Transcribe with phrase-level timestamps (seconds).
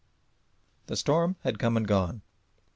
[0.87, 2.23] The storm had come and gone.